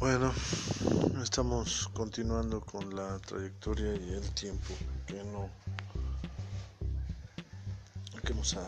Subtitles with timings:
[0.00, 0.32] Bueno,
[1.22, 4.72] estamos continuando con la trayectoria y el tiempo
[5.06, 5.50] que no
[8.24, 8.66] que vamos a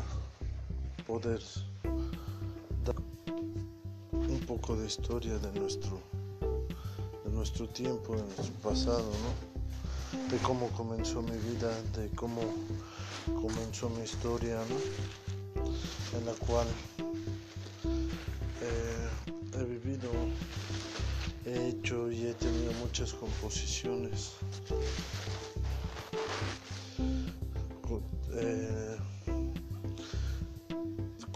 [1.07, 1.41] poder
[2.85, 2.97] dar
[4.13, 6.01] un poco de historia de nuestro
[7.25, 10.29] de nuestro tiempo, de nuestro pasado, ¿no?
[10.29, 12.43] De cómo comenzó mi vida, de cómo
[13.41, 16.19] comenzó mi historia, ¿no?
[16.19, 16.67] En la cual
[28.35, 28.97] Eh,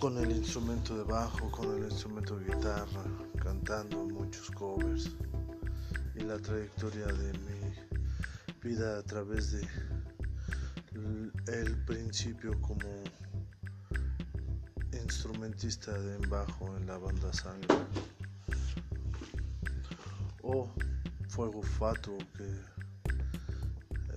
[0.00, 3.04] con el instrumento de bajo, con el instrumento de guitarra,
[3.42, 5.10] cantando muchos covers.
[6.14, 9.68] Y la trayectoria de mi vida a través de
[11.46, 13.04] el principio como
[14.92, 17.76] instrumentista de bajo en la banda Sangre.
[20.42, 20.68] O
[21.36, 22.48] Fuego Fatuo, que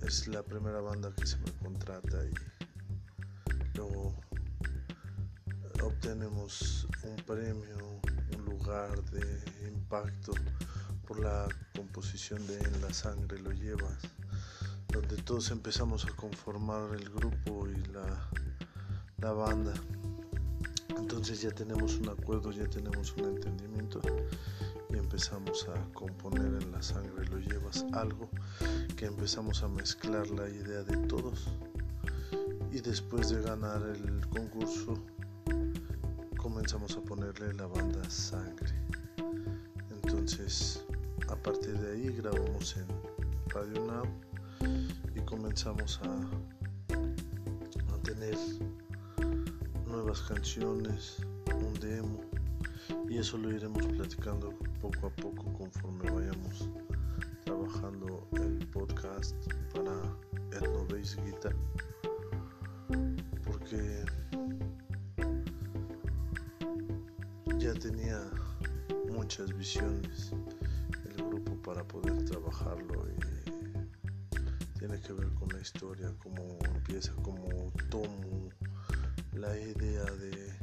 [0.06, 2.32] es la primera banda que se me contrata y
[3.76, 4.14] luego
[5.82, 8.00] obtenemos un premio,
[8.34, 10.32] un lugar de impacto
[11.06, 11.46] por la
[11.76, 13.98] composición de En la sangre lo llevas,
[14.88, 18.30] donde todos empezamos a conformar el grupo y la,
[19.18, 19.74] la banda.
[20.96, 24.00] Entonces ya tenemos un acuerdo, ya tenemos un entendimiento
[24.98, 27.26] empezamos a componer en la sangre.
[27.28, 28.28] Lo llevas algo
[28.96, 31.48] que empezamos a mezclar la idea de todos.
[32.72, 34.94] Y después de ganar el concurso
[36.36, 38.72] comenzamos a ponerle la banda sangre.
[39.90, 40.84] Entonces
[41.28, 42.86] a partir de ahí grabamos en
[43.48, 44.04] Radio Now
[45.14, 46.12] y comenzamos a,
[47.94, 48.36] a tener
[49.86, 51.18] nuevas canciones
[51.54, 52.20] un demo.
[53.08, 56.70] Y eso lo iremos platicando poco a poco conforme vayamos
[57.44, 59.36] trabajando el podcast
[59.74, 59.92] para
[60.52, 61.54] Ethno Bass Guitar
[63.44, 64.04] porque
[67.58, 68.18] ya tenía
[69.12, 70.32] muchas visiones
[71.04, 77.70] el grupo para poder trabajarlo y tiene que ver con la historia, cómo empieza, cómo
[77.90, 78.48] tomo
[79.34, 80.54] la idea de,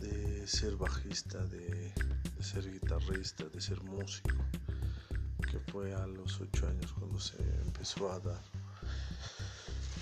[0.00, 1.92] de ser bajista, de
[2.40, 4.34] de ser guitarrista, de ser músico,
[5.50, 7.36] que fue a los ocho años cuando se
[7.66, 8.40] empezó a dar.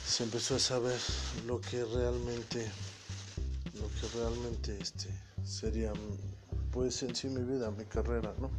[0.06, 1.00] Se empezó a saber
[1.48, 2.70] lo que realmente,
[3.74, 5.08] lo que realmente este,
[5.44, 5.92] sería,
[6.70, 8.52] pues en sí mi vida, mi carrera, ¿no?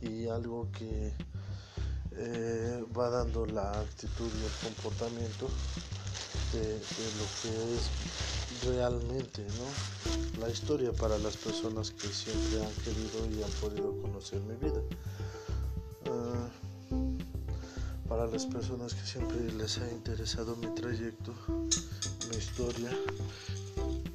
[0.00, 1.12] Y algo que
[2.10, 5.48] eh, va dando la actitud y el comportamiento
[6.52, 7.90] de, de lo que es
[8.64, 10.40] realmente, ¿no?
[10.40, 14.80] La historia para las personas que siempre han querido y han podido conocer mi vida.
[16.06, 21.34] Uh, para las personas que siempre les ha interesado mi trayecto,
[22.30, 22.90] mi historia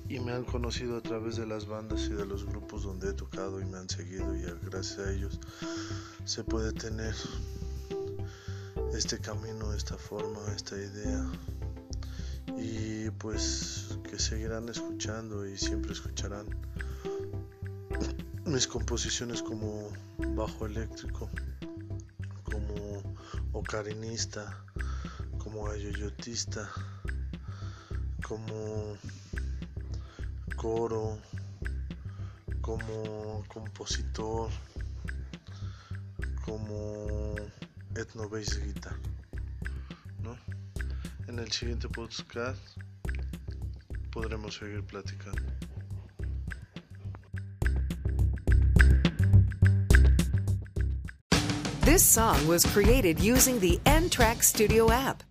[0.08, 3.14] y me han conocido a través de las bandas y de los grupos donde he
[3.14, 5.40] tocado y me han seguido y gracias a ellos
[6.26, 7.16] se puede tener
[8.94, 11.32] este camino, esta forma, esta idea
[12.58, 16.48] y pues que seguirán escuchando y siempre escucharán
[18.46, 19.90] mis composiciones como
[20.36, 21.30] bajo eléctrico,
[22.44, 23.16] como
[23.54, 24.66] ocarinista,
[25.38, 26.70] como ayoyotista,
[28.28, 28.98] como
[30.56, 31.18] coro,
[32.62, 34.50] como compositor,
[36.46, 37.36] como
[37.96, 39.11] etno bass guitar.
[41.32, 42.60] En el siguiente podcast
[44.12, 45.42] podremos seguir platicando.
[51.86, 55.24] This song was created using the N-Track Studio app.